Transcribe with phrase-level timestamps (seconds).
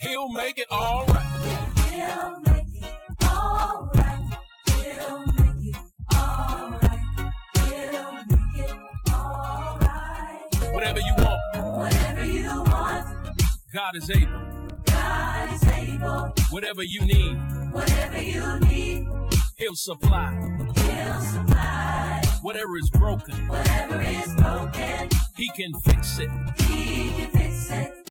[0.00, 1.26] He'll make it all right.
[1.90, 4.38] He'll make it all right.
[4.66, 5.76] He'll make it
[6.14, 7.32] all right.
[7.56, 8.76] He'll make it
[9.12, 10.72] all right.
[10.72, 13.06] Whatever you want, Whatever you want,
[13.74, 14.40] God is able.
[14.86, 16.32] God is able.
[16.50, 17.36] Whatever you need,
[17.72, 19.08] Whatever you need,
[19.56, 20.32] He'll supply.
[20.76, 22.22] He'll supply.
[22.42, 26.30] Whatever is broken, Whatever is broken, He can fix it.
[26.68, 27.97] He can fix it.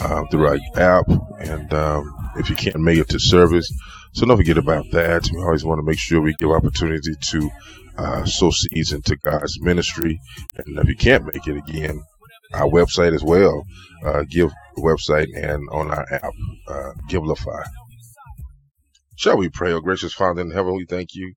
[0.00, 1.08] uh, through our app.
[1.40, 3.72] And um, if you can't make it to service,
[4.12, 5.28] so don't forget about that.
[5.32, 7.50] We always want to make sure we give opportunity to
[7.96, 10.20] uh, sow seeds into God's ministry.
[10.56, 12.02] And if you can't make it again,
[12.54, 13.64] our website as well,
[14.04, 16.32] uh, give website and on our app,
[16.68, 17.64] uh, Givelify.
[19.16, 20.76] Shall we pray, oh gracious Father in heaven?
[20.76, 21.34] We thank you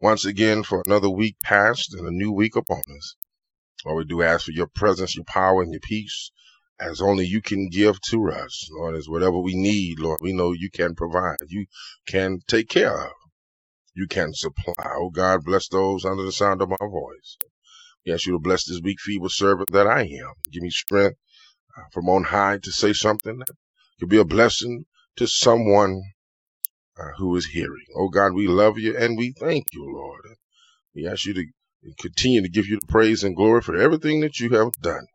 [0.00, 3.14] once again for another week past and a new week upon us.
[3.86, 6.30] Lord, we do ask for your presence, your power, and your peace
[6.80, 8.68] as only you can give to us.
[8.72, 11.36] Lord, as whatever we need, Lord, we know you can provide.
[11.48, 11.66] You
[12.06, 13.12] can take care of.
[13.94, 14.74] You can supply.
[14.96, 17.38] Oh God, bless those under the sound of my voice.
[18.06, 20.32] We ask you to bless this weak, feeble servant that I am.
[20.52, 21.18] Give me strength
[21.76, 23.50] uh, from on high to say something that
[24.00, 24.86] could be a blessing
[25.16, 26.02] to someone
[26.98, 27.86] uh, who is hearing.
[27.96, 30.22] Oh God, we love you and we thank you, Lord.
[30.94, 31.44] We ask you to
[32.00, 35.06] continue to give you the praise and glory for everything that you have done.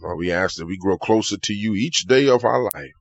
[0.00, 2.92] Lord, we ask that we grow closer to you each day of our life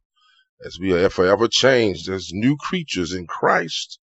[0.66, 4.00] as we are forever changed as new creatures in Christ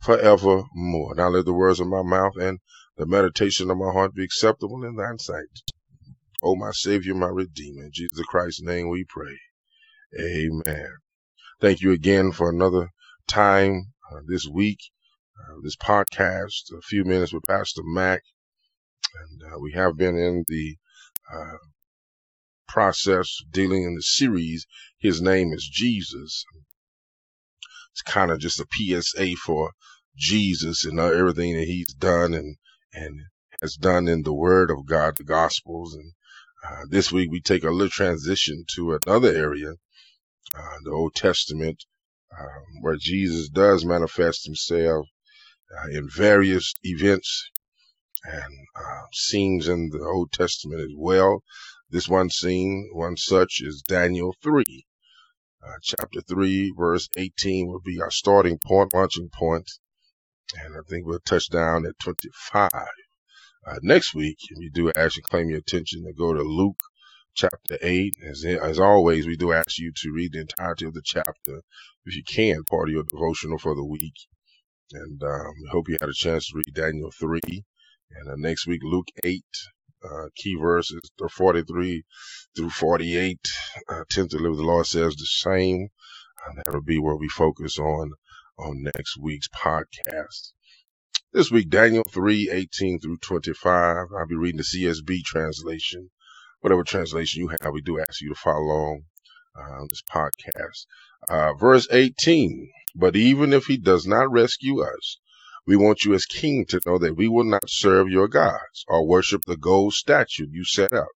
[0.00, 1.14] forevermore.
[1.14, 2.60] Now let the words of my mouth and
[2.96, 5.62] the meditation of my heart be acceptable in thine sight.
[6.42, 7.84] O my Savior, my Redeemer.
[7.84, 9.38] In Jesus Christ's name we pray.
[10.20, 10.90] Amen.
[11.60, 12.90] Thank you again for another
[13.26, 14.78] time uh, this week,
[15.40, 18.22] uh, this podcast, a few minutes with Pastor Mac.
[19.20, 20.76] And uh, we have been in the
[21.32, 21.56] uh,
[22.74, 24.66] process dealing in the series.
[24.98, 26.44] His name is Jesus.
[27.92, 29.70] It's kind of just a PSA for
[30.16, 32.56] Jesus and everything that he's done and,
[32.92, 33.20] and
[33.62, 35.94] has done in the word of God, the gospels.
[35.94, 36.12] And
[36.68, 39.74] uh, this week we take a little transition to another area,
[40.52, 41.84] uh, the Old Testament,
[42.36, 45.06] um, where Jesus does manifest himself
[45.78, 47.50] uh, in various events
[48.24, 51.44] and uh, scenes in the Old Testament as well.
[51.94, 54.64] This one scene, one such is Daniel 3.
[55.62, 59.70] Uh, chapter 3, verse 18 will be our starting point, launching point,
[60.60, 62.72] and I think we'll touch down at 25.
[62.72, 62.80] Uh,
[63.82, 66.80] next week, if you do actually claim your attention to go to Luke
[67.32, 68.12] chapter 8.
[68.28, 71.62] As, as always, we do ask you to read the entirety of the chapter,
[72.04, 74.16] if you can, part of your devotional for the week.
[74.90, 77.38] And um, we hope you had a chance to read Daniel 3.
[78.10, 79.44] And uh, next week, Luke 8,
[80.04, 81.00] uh, key verses
[81.30, 82.04] 43
[82.56, 83.38] through 48.
[83.88, 85.88] Uh, tentatively, the Lord says the same.
[86.56, 88.12] That'll be where we focus on
[88.58, 90.52] on next week's podcast.
[91.32, 94.06] This week, Daniel 3, 18 through 25.
[94.16, 96.10] I'll be reading the CSB translation.
[96.60, 99.04] Whatever translation you have, we do ask you to follow along
[99.56, 100.86] uh, this podcast.
[101.28, 102.70] Uh, verse 18.
[102.94, 105.18] But even if he does not rescue us,
[105.66, 109.06] we want you as king to know that we will not serve your gods or
[109.06, 111.08] worship the gold statue you set up.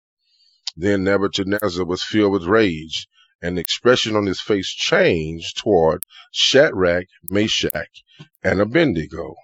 [0.76, 3.08] Then Nebuchadnezzar was filled with rage,
[3.42, 8.04] and the expression on his face changed toward Shadrach, Meshach,
[8.42, 9.34] and Abednego.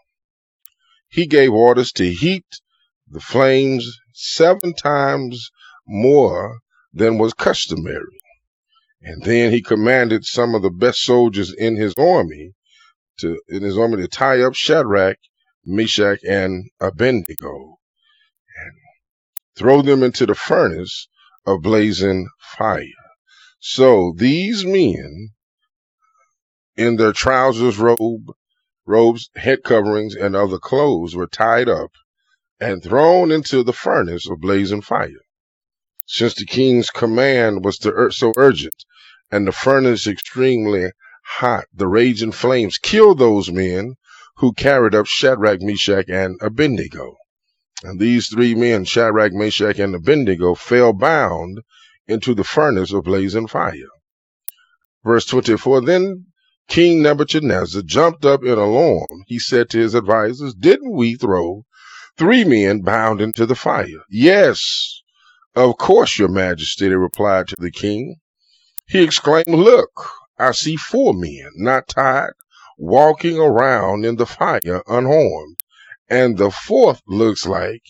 [1.09, 2.47] He gave orders to heat
[3.09, 5.51] the flames seven times
[5.87, 6.61] more
[6.93, 8.21] than was customary.
[9.01, 12.53] And then he commanded some of the best soldiers in his army
[13.23, 15.19] to in his army to tie up Shadrach,
[15.65, 17.79] Meshach, and Abednego
[18.57, 18.73] and
[19.57, 21.09] throw them into the furnace
[21.47, 22.85] of blazing fire.
[23.59, 25.31] So these men,
[26.77, 28.33] in their trousers, robe,
[28.87, 31.93] robes, head coverings, and other clothes, were tied up
[32.61, 35.25] and thrown into the furnace of blazing fire.
[36.07, 38.85] Since the king's command was ur- so urgent,
[39.31, 40.91] and the furnace extremely
[41.39, 43.95] hot, the raging flames killed those men
[44.37, 47.17] who carried up Shadrach, Meshach, and Abednego.
[47.83, 51.61] And these three men, Shadrach, Meshach, and Abednego, fell bound
[52.07, 53.91] into the furnace of blazing fire.
[55.05, 56.27] Verse 24, then
[56.69, 59.25] King Nebuchadnezzar jumped up in alarm.
[59.27, 61.65] He said to his advisers, Didn't we throw
[62.17, 64.05] three men bound into the fire?
[64.09, 65.03] Yes,
[65.55, 68.17] of course, your majesty, they replied to the king.
[68.87, 69.91] He exclaimed, Look,
[70.39, 72.33] I see four men, not tied,
[72.79, 75.57] walking around in the fire unharmed.
[76.09, 77.83] And the fourth looks like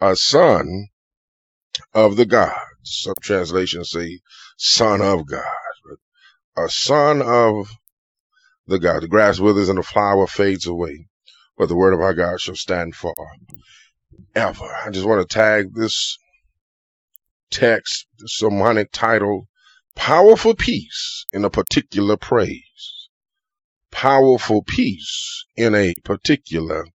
[0.00, 0.88] a son
[1.94, 2.58] of the gods.
[2.82, 4.20] Some translations say
[4.56, 5.44] son of God.
[6.56, 7.68] A son of
[8.66, 9.02] the God.
[9.02, 11.08] The grass withers and the flower fades away,
[11.56, 13.14] but the word of our God shall stand for
[14.34, 14.68] ever.
[14.84, 16.18] I just want to tag this
[17.50, 19.48] text, the sermonic title,
[19.96, 23.08] Powerful Peace in a Particular Praise.
[23.90, 26.86] Powerful Peace in a Particular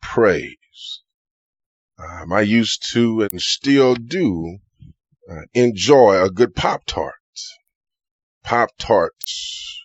[0.00, 1.02] Praise.
[1.98, 4.58] Um, I used to and still do
[5.30, 7.14] uh, enjoy a good Pop Tart.
[8.42, 9.84] Pop Tarts,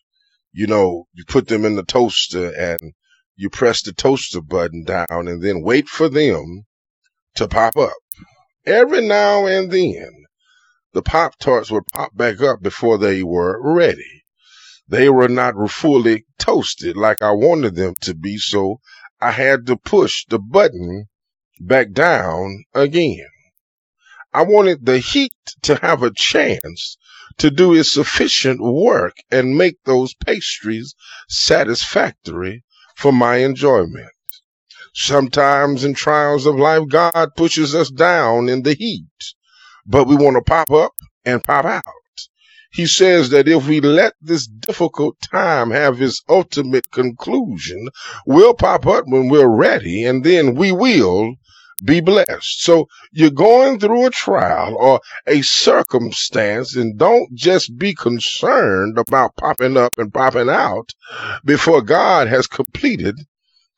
[0.53, 2.93] you know, you put them in the toaster and
[3.35, 6.63] you press the toaster button down and then wait for them
[7.35, 7.93] to pop up.
[8.65, 10.25] Every now and then,
[10.95, 14.23] the Pop Tarts would pop back up before they were ready.
[14.87, 18.79] They were not fully toasted like I wanted them to be, so
[19.19, 21.09] I had to push the button
[21.59, 23.27] back down again.
[24.33, 25.33] I wanted the heat
[25.63, 26.97] to have a chance
[27.39, 30.95] to do its sufficient work and make those pastries
[31.27, 32.63] satisfactory
[32.95, 34.13] for my enjoyment.
[34.93, 39.34] Sometimes in trials of life, God pushes us down in the heat,
[39.85, 40.93] but we want to pop up
[41.25, 41.83] and pop out.
[42.71, 47.87] He says that if we let this difficult time have its ultimate conclusion,
[48.25, 51.35] we'll pop up when we're ready and then we will
[51.83, 52.61] be blessed.
[52.61, 59.35] So you're going through a trial or a circumstance and don't just be concerned about
[59.37, 60.89] popping up and popping out
[61.45, 63.15] before God has completed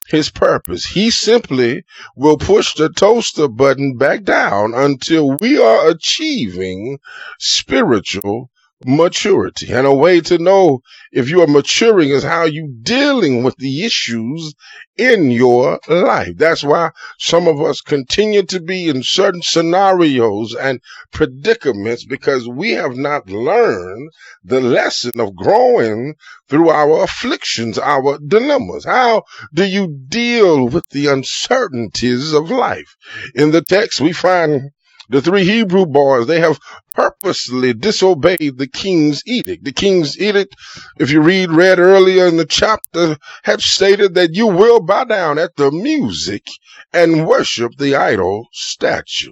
[0.07, 0.85] his purpose.
[0.85, 1.83] He simply
[2.15, 6.99] will push the toaster button back down until we are achieving
[7.39, 8.49] spiritual
[8.85, 9.71] maturity.
[9.71, 10.81] And a way to know
[11.11, 14.53] if you are maturing is how you dealing with the issues
[14.97, 16.37] in your life.
[16.37, 20.79] That's why some of us continue to be in certain scenarios and
[21.11, 24.11] predicaments because we have not learned
[24.43, 26.15] the lesson of growing
[26.49, 28.85] through our afflictions, our dilemmas.
[28.85, 29.23] How
[29.53, 32.95] do you deal with the uncertainties of life?
[33.33, 34.71] In the text, we find
[35.09, 36.59] the three Hebrew boys, they have
[36.93, 39.63] purposely disobeyed the king's edict.
[39.63, 40.55] The king's edict,
[40.99, 45.37] if you read, read earlier in the chapter, had stated that you will bow down
[45.37, 46.47] at the music
[46.91, 49.31] and worship the idol statue.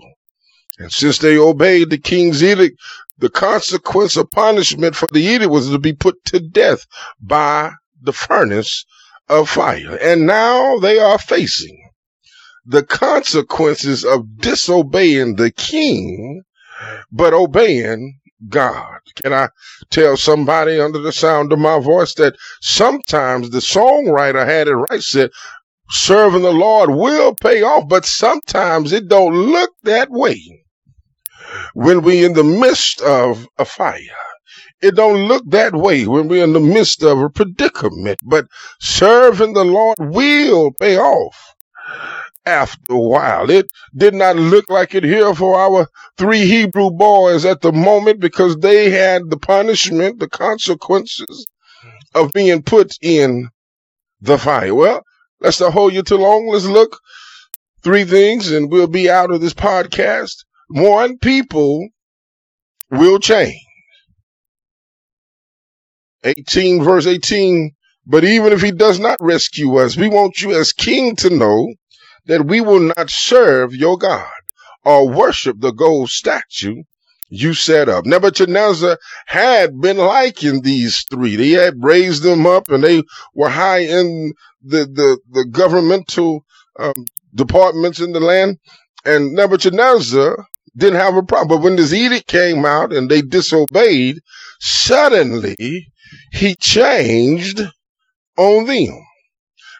[0.77, 2.79] And since they obeyed the king's edict,
[3.17, 6.85] the consequence of punishment for the edict was to be put to death
[7.21, 8.85] by the furnace
[9.27, 9.97] of fire.
[10.01, 11.84] And now they are facing
[12.65, 16.41] the consequences of disobeying the king,
[17.11, 18.19] but obeying
[18.49, 18.99] God.
[19.15, 19.49] Can I
[19.89, 25.01] tell somebody under the sound of my voice that sometimes the songwriter had it right,
[25.01, 25.31] said,
[25.89, 30.41] serving the Lord will pay off, but sometimes it don't look that way
[31.73, 33.99] when we in the midst of a fire.
[34.81, 38.47] It don't look that way when we're in the midst of a predicament, but
[38.79, 41.55] serving the Lord will pay off
[42.45, 43.49] after a while.
[43.49, 45.87] It did not look like it here for our
[46.17, 51.45] three Hebrew boys at the moment because they had the punishment, the consequences
[52.13, 53.49] of being put in
[54.21, 54.73] the fire.
[54.73, 55.03] Well,
[55.39, 56.47] let's not hold you too long.
[56.47, 56.99] Let's look
[57.83, 60.35] three things and we'll be out of this podcast.
[60.69, 61.87] One, people
[62.89, 63.61] will change.
[66.23, 67.71] 18 verse 18.
[68.07, 71.73] But even if he does not rescue us, we want you as king to know
[72.27, 74.27] that we will not serve your God
[74.85, 76.83] or worship the gold statue
[77.29, 78.05] you set up.
[78.05, 81.37] Nebuchadnezzar had been liking these three.
[81.37, 83.03] He had raised them up and they
[83.35, 86.45] were high in the, the, the governmental
[86.79, 87.05] um,
[87.35, 88.59] departments in the land.
[89.05, 90.45] And Nebuchadnezzar
[90.77, 91.49] didn't have a problem.
[91.49, 94.19] But when this edict came out and they disobeyed,
[94.61, 95.87] suddenly
[96.31, 97.61] he changed
[98.37, 98.99] on them.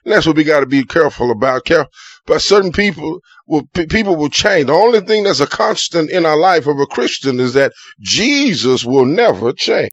[0.06, 1.66] And that's what we got to be careful about.
[1.66, 1.88] Care-
[2.28, 4.68] but certain people will, people will change.
[4.68, 8.84] The only thing that's a constant in our life of a Christian is that Jesus
[8.84, 9.92] will never change.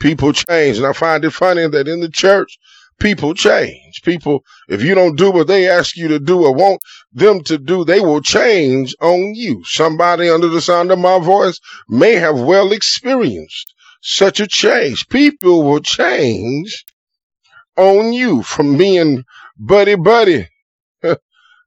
[0.00, 0.78] People change.
[0.78, 2.58] And I find it funny that in the church,
[2.98, 4.02] people change.
[4.02, 6.80] People, if you don't do what they ask you to do or want
[7.12, 9.62] them to do, they will change on you.
[9.64, 11.58] Somebody under the sound of my voice
[11.88, 13.72] may have well experienced
[14.02, 15.08] such a change.
[15.08, 16.84] People will change
[17.76, 19.24] on you from being
[19.58, 20.48] buddy buddy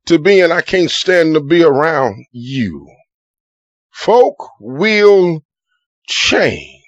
[0.08, 2.88] to be and I can't stand to be around you.
[3.94, 5.44] Folk will
[6.08, 6.84] change.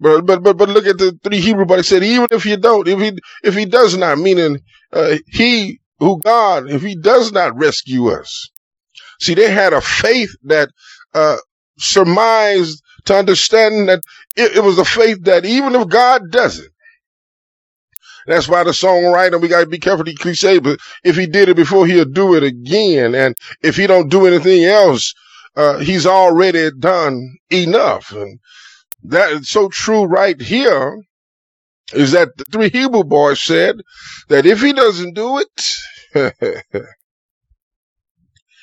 [0.00, 1.88] But but but but look at the three Hebrew boys.
[1.88, 4.60] Said even if you don't, if he if he does not, meaning
[4.92, 8.48] uh, he who God, if he does not rescue us.
[9.20, 10.70] See, they had a faith that
[11.14, 11.38] uh,
[11.78, 14.02] surmised to understand that
[14.36, 16.70] it, it was a faith that even if God doesn't,
[18.26, 21.48] that's why the songwriter, we got to be careful the cliche, but if he did
[21.48, 23.14] it before, he'll do it again.
[23.14, 25.14] And if he don't do anything else,
[25.56, 28.12] uh, he's already done enough.
[28.12, 28.38] And
[29.04, 30.98] that is so true right here
[31.92, 33.80] is that the three Hebrew boys said
[34.28, 35.42] that if he doesn't do
[36.14, 36.84] it,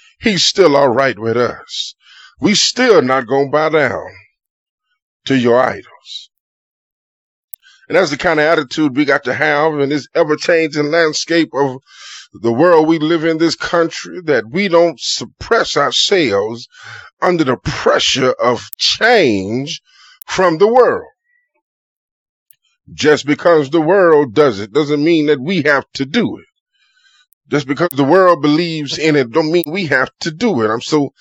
[0.22, 1.96] he's still all right with us.
[2.40, 4.08] We still not going to bow down
[5.26, 5.97] to your idols.
[7.88, 11.50] And that's the kind of attitude we got to have in this ever changing landscape
[11.54, 11.80] of
[12.34, 16.68] the world we live in this country that we don't suppress ourselves
[17.22, 19.82] under the pressure of change
[20.26, 21.08] from the world.
[22.94, 26.46] Just because the world does it doesn't mean that we have to do it.
[27.50, 30.70] Just because the world believes in it don't mean we have to do it.
[30.70, 31.14] I'm so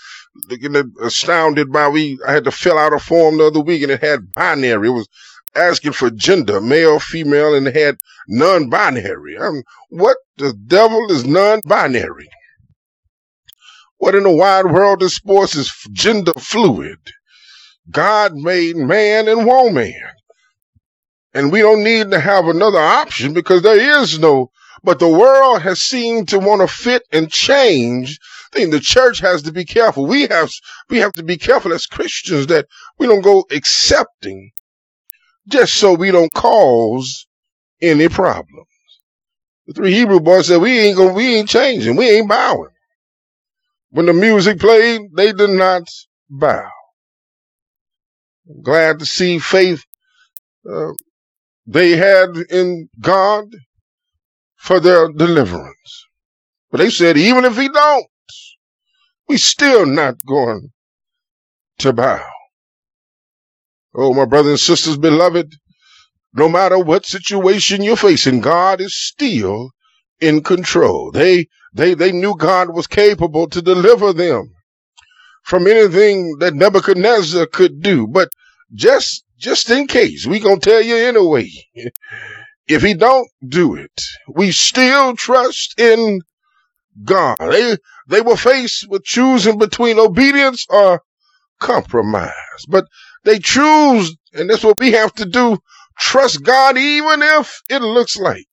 [1.01, 4.03] astounded by we I had to fill out a form the other week and it
[4.03, 4.89] had binary.
[4.89, 5.09] It was
[5.57, 9.39] asking for gender, male, female, and had non-binary.
[9.39, 12.29] I'm, what the devil is non-binary?
[13.99, 16.99] What in the wide world of sports is gender fluid?
[17.91, 19.95] God made man and woman.
[21.33, 24.51] And we don't need to have another option because there is no,
[24.83, 28.19] but the world has seemed to want to fit and change.
[28.53, 30.07] I think the church has to be careful.
[30.07, 30.51] We have,
[30.89, 32.67] we have to be careful as Christians that
[32.99, 34.51] we don't go accepting
[35.49, 37.27] just so we don't cause
[37.83, 38.69] any problems.
[39.67, 41.97] The three Hebrew boys said, we ain't gonna, we ain't changing.
[41.97, 42.71] We ain't bowing.
[43.91, 45.89] When the music played, they did not
[46.31, 46.71] bow.
[48.63, 49.85] Glad to see faith
[50.71, 50.93] uh,
[51.67, 53.47] they had in God
[54.57, 56.07] for their deliverance.
[56.71, 58.07] But they said, even if he don't,
[59.29, 60.71] we still not going
[61.79, 62.25] to bow.
[63.97, 65.55] Oh, my brothers and sisters, beloved,
[66.35, 69.71] no matter what situation you're facing, God is still
[70.21, 71.11] in control.
[71.13, 74.53] They, they, they knew God was capable to deliver them
[75.45, 78.07] from anything that Nebuchadnezzar could do.
[78.09, 78.31] But
[78.75, 81.51] just, just in case, we gonna tell you anyway.
[82.69, 84.03] If he don't do it,
[84.35, 86.21] we still trust in
[87.05, 87.37] God.
[87.41, 87.77] They,
[88.09, 91.03] they were faced with choosing between obedience or
[91.61, 92.87] compromise, but
[93.27, 95.59] they choose, and that's what we have to do.
[95.99, 98.47] Trust God even if it looks like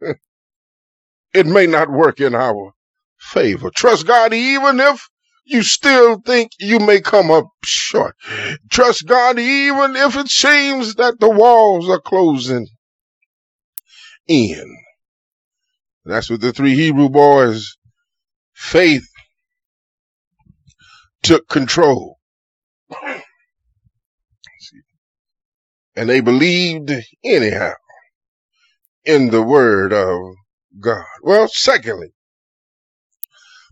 [1.34, 2.72] it may not work in our
[3.18, 3.70] favor.
[3.70, 5.06] Trust God even if
[5.44, 8.16] you still think you may come up short.
[8.70, 12.66] Trust God even if it seems that the walls are closing
[14.26, 14.78] in.
[16.06, 17.76] That's what the three Hebrew boys,
[18.54, 19.06] faith
[21.22, 22.16] took control.
[25.96, 26.92] And they believed
[27.24, 27.74] anyhow
[29.04, 30.18] in the word of
[30.80, 31.04] God.
[31.22, 32.12] Well, secondly,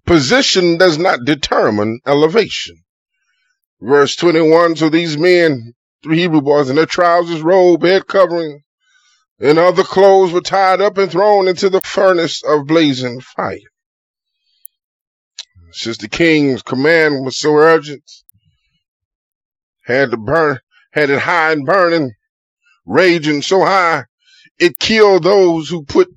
[0.06, 2.76] position does not determine elevation.
[3.80, 5.74] Verse 21, so these men,
[6.04, 8.62] three Hebrew boys in their trousers, robe, head covering,
[9.40, 13.58] and other clothes were tied up and thrown into the furnace of blazing fire.
[15.72, 18.04] Since the king's command was so urgent,
[19.84, 20.60] had to burn,
[20.92, 22.12] had it high and burning,
[22.86, 24.04] raging so high,
[24.60, 26.08] it killed those who put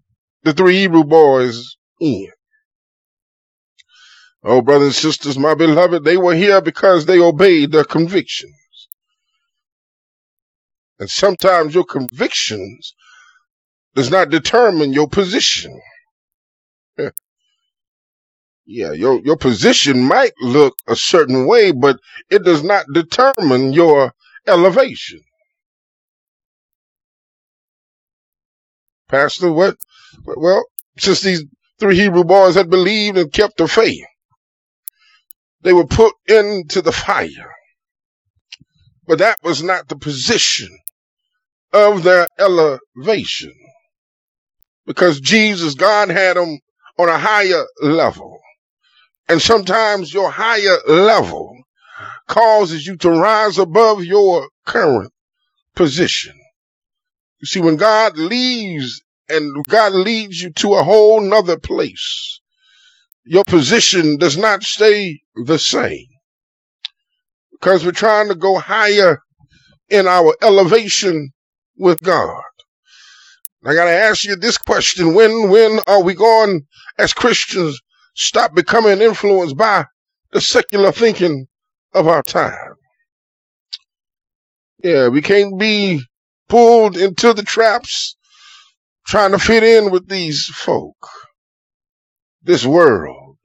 [0.44, 2.30] the three Hebrew boys in.
[4.44, 8.54] Oh, brothers and sisters, my beloved, they were here because they obeyed their convictions.
[11.00, 12.96] And sometimes your convictions
[13.96, 15.80] does not determine your position.
[18.68, 22.00] Yeah, your, your position might look a certain way, but
[22.32, 24.14] it does not determine your
[24.48, 25.22] elevation.
[29.08, 29.78] Pastor, what?
[30.26, 30.64] Well,
[30.98, 31.46] since these
[31.80, 34.06] three Hebrew boys had believed and kept the faith,
[35.62, 37.54] they were put into the fire.
[39.08, 40.70] But that was not the position
[41.74, 43.54] of their elevation.
[44.86, 46.60] Because Jesus, God had them
[46.98, 48.40] on a higher level.
[49.28, 51.65] And sometimes your higher level
[52.28, 55.12] causes you to rise above your current
[55.76, 56.34] position.
[57.40, 62.40] You see, when God leaves and God leads you to a whole nother place,
[63.26, 66.08] your position does not stay the same
[67.52, 69.20] because we're trying to go higher
[69.90, 71.32] in our elevation
[71.78, 72.44] with God.
[73.66, 75.16] I got to ask you this question.
[75.16, 76.68] When, when are we going
[77.00, 77.80] as Christians
[78.14, 79.86] stop becoming influenced by
[80.32, 81.48] the secular thinking
[81.96, 82.76] of our time?
[84.84, 86.02] Yeah, we can't be
[86.48, 88.16] pulled into the traps
[89.08, 90.96] trying to fit in with these folk,
[92.44, 93.38] this world.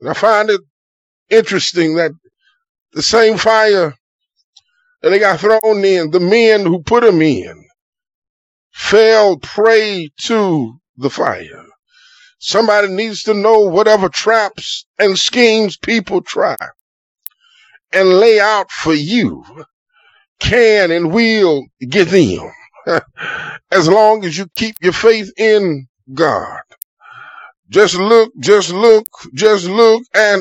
[0.00, 0.60] And I find it
[1.28, 2.12] interesting that
[2.92, 3.94] the same fire
[5.02, 7.66] that they got thrown in, the men who put them in,
[8.72, 11.67] fell prey to the fire.
[12.38, 16.56] Somebody needs to know whatever traps and schemes people try
[17.92, 19.44] and lay out for you
[20.40, 22.50] can and will get them
[23.72, 26.60] as long as you keep your faith in God.
[27.70, 30.40] Just look, just look, just look at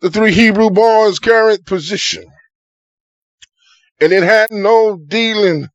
[0.00, 2.24] the three Hebrew boys' current position.
[4.00, 5.68] And it had no dealing,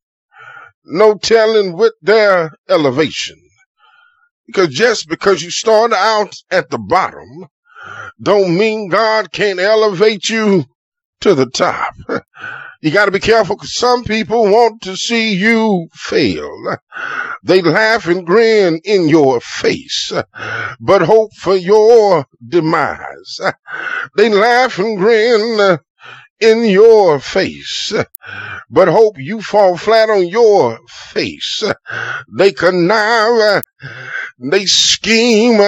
[0.85, 3.40] no telling with their elevation.
[4.51, 7.47] Because just because you start out at the bottom,
[8.21, 10.65] don't mean God can't elevate you
[11.21, 11.93] to the top.
[12.83, 16.77] You got to be careful because some people want to see you fail.
[17.43, 20.11] They laugh and grin in your face,
[20.79, 23.39] but hope for your demise.
[24.17, 25.77] They laugh and grin
[26.39, 27.93] in your face,
[28.71, 31.63] but hope you fall flat on your face.
[32.35, 33.63] They connive,
[34.41, 35.61] they scheme,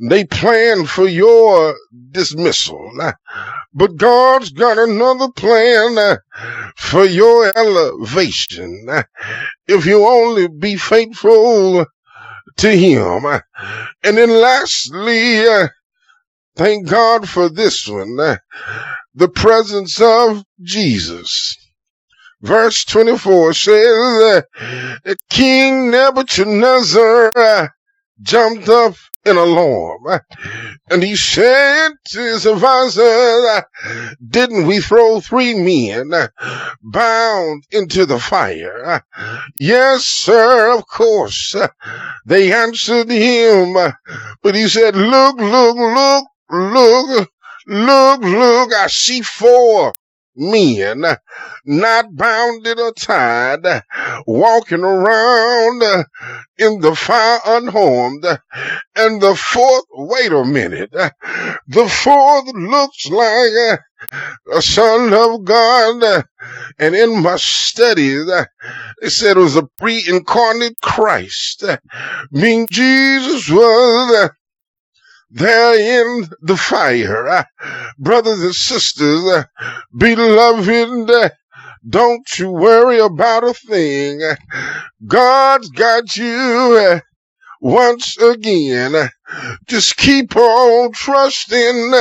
[0.00, 1.76] they plan for your
[2.12, 2.92] dismissal.
[3.74, 6.16] But God's got another plan uh,
[6.76, 8.86] for your elevation.
[9.68, 11.86] If you only be faithful
[12.58, 13.26] to Him.
[14.04, 15.68] And then lastly, uh,
[16.56, 18.18] thank God for this one.
[18.20, 18.36] uh,
[19.14, 21.56] The presence of Jesus.
[22.42, 24.42] Verse 24 says
[25.06, 27.68] uh, King Nebuchadnezzar uh,
[28.22, 30.20] jumped up in alarm.
[30.90, 33.64] And he said to his advisor,
[34.26, 36.12] didn't we throw three men
[36.82, 39.02] bound into the fire?
[39.58, 41.56] Yes, sir, of course.
[42.26, 43.74] They answered him,
[44.42, 47.28] but he said, look, look, look, look,
[47.66, 49.92] look, look, I see four
[50.36, 51.04] men
[51.64, 53.82] not bounded or tied,
[54.26, 56.04] walking around
[56.58, 58.24] in the fire unharmed.
[58.96, 63.80] And the fourth, wait a minute, the fourth looks like
[64.52, 66.24] a son of God.
[66.78, 68.26] And in my studies,
[69.00, 71.64] they said it was a pre-incarnate Christ.
[72.30, 74.30] Mean Jesus was
[75.34, 77.28] there in the fire.
[77.28, 77.44] Uh,
[77.98, 79.44] brothers and sisters, uh,
[79.96, 81.28] beloved, uh,
[81.86, 84.22] don't you worry about a thing.
[84.22, 84.36] Uh,
[85.04, 87.00] God's got you uh,
[87.60, 88.94] once again.
[88.94, 89.08] Uh,
[89.66, 91.92] just keep on trusting,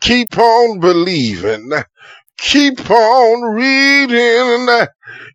[0.00, 1.72] keep on believing,
[2.38, 4.86] keep on reading,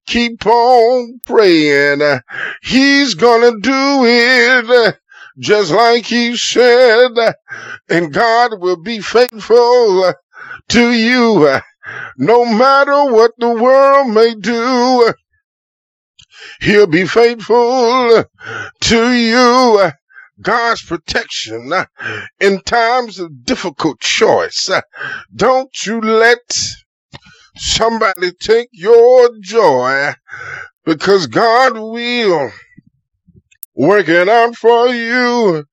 [0.07, 2.21] keep on praying.
[2.61, 4.97] He's gonna do it.
[5.39, 7.11] Just like he said,
[7.89, 10.13] and God will be faithful
[10.69, 11.59] to you.
[12.17, 15.13] No matter what the world may do,
[16.61, 18.25] he'll be faithful
[18.81, 19.91] to you.
[20.41, 21.71] God's protection
[22.39, 24.69] in times of difficult choice.
[25.35, 26.39] Don't you let
[27.55, 30.13] somebody take your joy
[30.85, 32.51] because God will
[33.79, 35.63] work it out for you.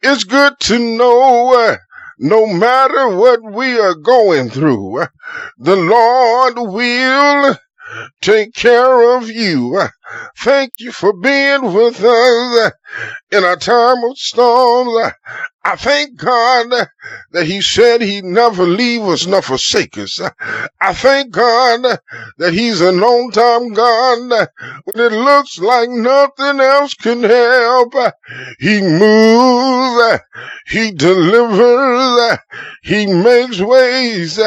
[0.00, 1.76] It's good to know uh,
[2.18, 5.06] no matter what we are going through, uh,
[5.58, 7.56] the Lord will
[8.20, 9.76] take care of you.
[10.38, 12.72] Thank you for being with us
[13.30, 15.12] in a time of storms.
[15.64, 16.70] I thank God
[17.32, 20.18] that He said He'd never leave us nor forsake us.
[20.80, 21.98] I thank God
[22.38, 24.48] that He's an on time God
[24.84, 27.92] when it looks like nothing else can help.
[28.58, 30.20] He moves,
[30.68, 32.38] He delivers,
[32.82, 34.40] He makes ways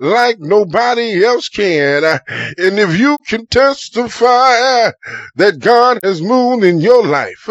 [0.00, 2.02] like nobody else can.
[2.04, 4.90] And if you can testify
[5.36, 7.48] that God has moved in your life.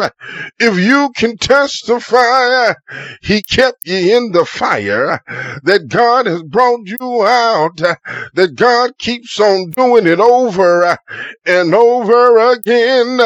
[0.59, 2.73] If you can testify,
[3.21, 5.21] He kept you in the fire,
[5.63, 10.97] that God has brought you out, that God keeps on doing it over
[11.45, 13.19] and over again.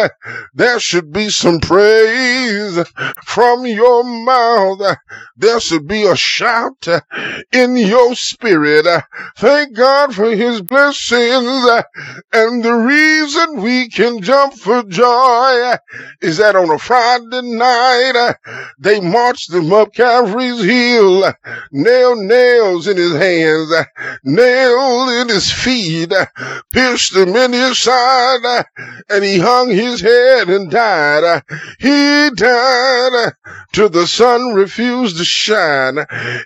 [0.54, 2.80] There should be some praise
[3.26, 4.98] from your mouth.
[5.38, 6.88] There should be a shout
[7.54, 8.88] in your spirit.
[9.38, 11.84] Thank God for His blessings.
[12.34, 15.74] And the reason we can jump for joy.
[16.22, 18.36] Is that on a Friday night,
[18.80, 21.34] they marched him up Calvary's hill,
[21.72, 23.72] nailed nails in his hands,
[24.24, 26.14] nailed in his feet,
[26.72, 28.66] pierced him in his side,
[29.10, 31.44] and he hung his head and died.
[31.80, 33.34] He died.
[33.74, 35.98] Till the sun refused to shine.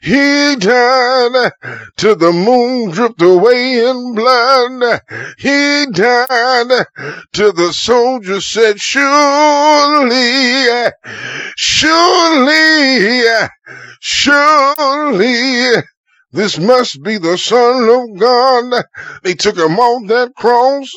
[0.01, 1.51] He died.
[1.97, 5.01] Till the moon dripped away in blood.
[5.37, 6.85] He died.
[7.31, 10.65] Till the soldier said, surely,
[11.55, 13.19] surely,
[13.99, 15.83] surely,
[16.31, 18.83] this must be the Son of God.
[19.23, 20.93] They took him off that cross,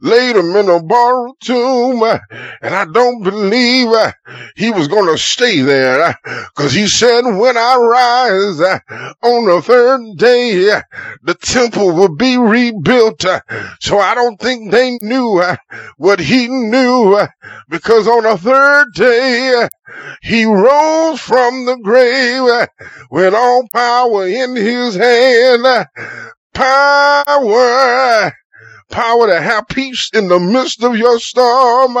[0.00, 3.88] laid him in a borrowed tomb, and I don't believe
[4.56, 8.60] he was going to stay there because he said, when I rise
[9.22, 10.80] on the third day,
[11.22, 13.24] the temple will be rebuilt.
[13.80, 15.42] So I don't think they knew
[15.96, 17.26] what he knew
[17.68, 19.68] because on the third day,
[20.22, 22.68] he rose from the grave
[23.10, 25.86] with all power in his hand.
[26.54, 28.32] Power,
[28.90, 31.96] power to have peace in the midst of your storm.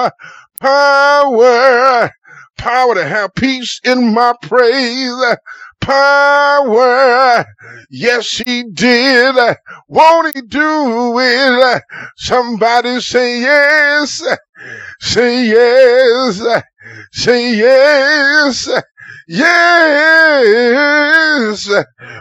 [0.60, 2.10] Power,
[2.56, 5.36] power to have peace in my praise.
[5.80, 7.44] Power,
[7.90, 9.36] yes, he did.
[9.88, 11.82] Won't he do it?
[12.16, 14.22] Somebody say yes.
[15.00, 16.62] Say yes.
[17.12, 18.68] Say yes.
[19.26, 20.74] Yes.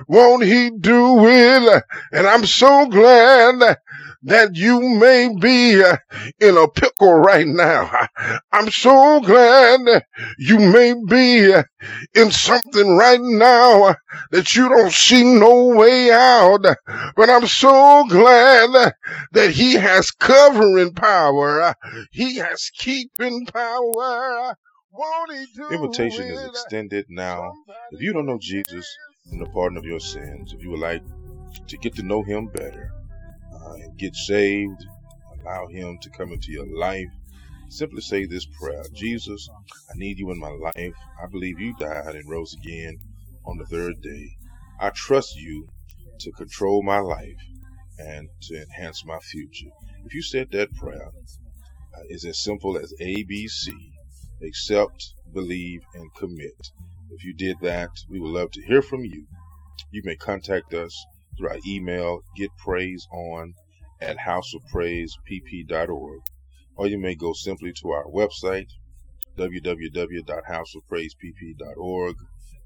[0.07, 1.83] Won't he do it?
[2.11, 3.77] And I'm so glad
[4.23, 5.97] that you may be uh,
[6.39, 8.07] in a pickle right now.
[8.51, 10.03] I'm so glad
[10.37, 11.63] you may be uh,
[12.15, 13.95] in something right now
[14.31, 16.65] that you don't see no way out.
[17.15, 18.93] But I'm so glad
[19.33, 21.75] that he has covering power.
[22.11, 24.55] He has keeping power.
[24.91, 27.51] Won't he do Invitation is extended now.
[27.91, 28.87] If you don't know Jesus
[29.31, 31.03] and the pardon of your sins, if you would like
[31.67, 32.91] to get to know him better
[33.65, 34.85] uh, and get saved,
[35.41, 37.09] allow him to come into your life,
[37.69, 39.49] simply say this prayer Jesus,
[39.89, 40.95] I need you in my life.
[41.21, 42.99] I believe you died and rose again
[43.45, 44.37] on the third day.
[44.79, 45.67] I trust you
[46.19, 47.41] to control my life
[47.99, 49.69] and to enhance my future.
[50.05, 51.09] If you said that prayer,
[51.95, 53.69] uh, it's as simple as ABC
[54.43, 56.71] accept, believe, and commit.
[57.11, 59.25] If you did that, we would love to hear from you.
[59.91, 61.05] You may contact us
[61.37, 63.53] through our email, getpraiseon
[64.01, 66.21] at houseofpraisepp.org,
[66.75, 68.67] or you may go simply to our website,
[69.37, 72.15] www.houseofpraisepp.org,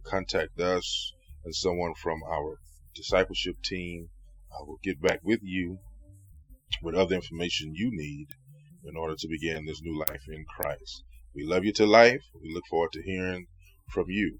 [0.03, 1.13] contact us,
[1.45, 2.59] and someone from our
[2.95, 4.09] discipleship team
[4.65, 5.77] will get back with you
[6.81, 8.27] with other information you need
[8.85, 11.03] in order to begin this new life in Christ.
[11.35, 12.23] We love you to life.
[12.41, 13.47] We look forward to hearing
[13.91, 14.39] from you.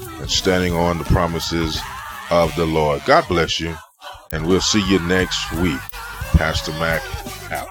[0.21, 1.81] and standing on the promises
[2.29, 3.01] of the Lord.
[3.05, 3.75] God bless you.
[4.31, 5.79] And we'll see you next week.
[6.33, 7.01] Pastor Mac
[7.51, 7.67] out.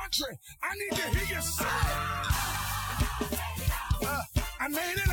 [0.63, 1.65] I need to hear you say.
[4.05, 4.23] Uh,
[4.61, 5.10] I made it